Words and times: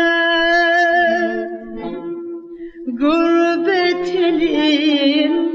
gurbet 3.02 4.08
elinde 4.16 5.51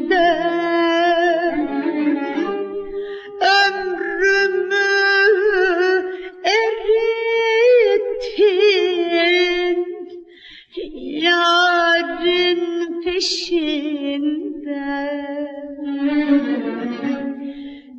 peşinde 13.56 15.16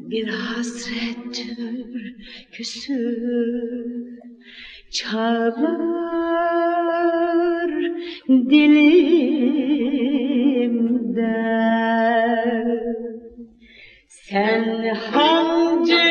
Bir 0.09 0.27
hasret 0.27 1.17
türküsü 1.33 2.97
Çalar 4.91 5.47
dilimde 8.29 9.17
sen 14.07 14.95
hancı, 15.11 16.07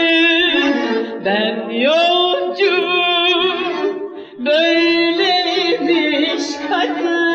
ben 1.25 1.71
yolcu, 1.71 2.77
böyleymiş 4.45 5.67
kadın. 6.69 7.26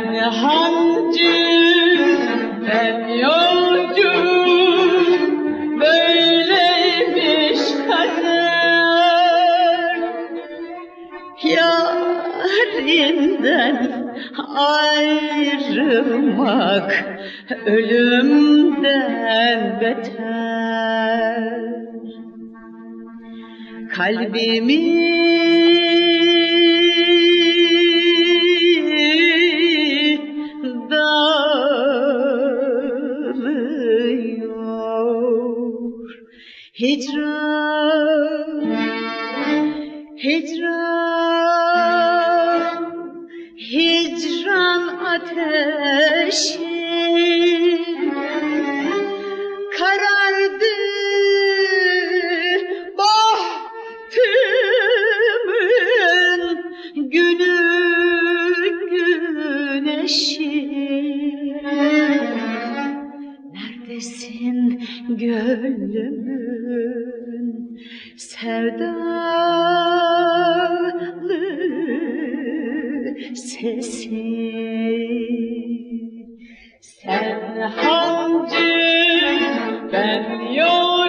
Sen 0.00 0.14
hancı, 0.14 1.36
ben 2.66 3.08
yolcu, 3.08 4.12
böyleymiş 5.80 7.60
kadın. 7.88 8.40
Yarinden 12.80 13.76
ayrılmak 14.56 16.10
ölümden 17.66 19.60
beter 19.80 21.60
Kalbimi 23.96 25.29
Hicran 36.80 38.40
Hicran, 40.22 41.60
hicran 43.70 44.82
ateşi 45.12 46.58
karardı 49.78 50.74
bahtımın 52.98 54.10
günü 57.10 57.58
güneşi. 58.90 60.52
Neredesin 63.52 64.59
gönlümün 65.16 66.70
sevdalı 68.16 69.00
sesi. 73.34 74.40
Sen 76.80 77.60
hancı 77.60 78.70
ben 79.92 80.40
yolcu 80.52 80.99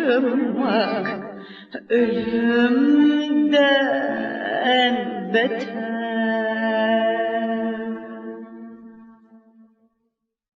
ölümden 1.89 3.53
beter 5.35 6.12